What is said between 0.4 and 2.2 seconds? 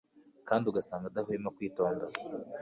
kandi ugasanga adahwema kwikota